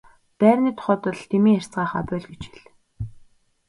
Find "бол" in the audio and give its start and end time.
1.05-1.19